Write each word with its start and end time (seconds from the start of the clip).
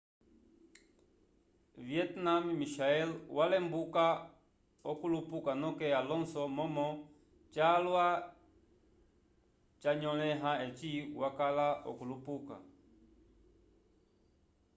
vietnamemichael 1.87 3.09
walembuka 3.37 4.05
okulupuka 4.91 5.51
noke 5.61 5.87
alonso 6.01 6.41
momo 6.57 6.87
calwa 7.55 8.07
ca 9.81 9.91
nyoleha 10.01 10.51
eci 10.65 10.91
wakala 11.21 11.67
okulupuka 11.89 12.55